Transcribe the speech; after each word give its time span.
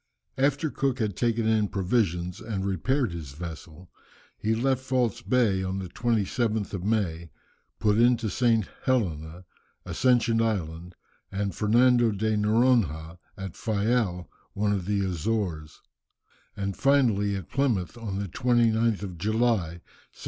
After 0.39 0.71
Cook 0.71 0.97
had 0.97 1.15
taken 1.15 1.45
in 1.47 1.67
provisions 1.67 2.39
and 2.41 2.65
repaired 2.65 3.11
his 3.11 3.33
vessel, 3.33 3.91
he 4.39 4.55
left 4.55 4.81
False 4.81 5.21
Bay 5.21 5.61
on 5.61 5.77
the 5.77 5.89
27th 5.89 6.73
of 6.73 6.83
May, 6.83 7.29
put 7.77 7.99
into 7.99 8.27
St. 8.27 8.67
Helena, 8.85 9.45
Ascension 9.85 10.41
Island, 10.41 10.95
and 11.31 11.53
Fernando 11.53 12.09
de 12.11 12.35
Noronha, 12.35 13.19
at 13.37 13.53
Fayal, 13.55 14.27
one 14.53 14.71
of 14.73 14.85
the 14.87 15.05
Azores, 15.05 15.81
and 16.57 16.75
finally 16.75 17.35
at 17.35 17.51
Plymouth, 17.51 17.95
on 17.95 18.17
the 18.17 18.27
29th 18.27 19.03
of 19.03 19.19
July, 19.19 19.83
1775. 20.17 20.19